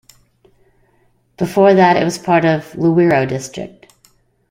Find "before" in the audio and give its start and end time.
1.37-1.75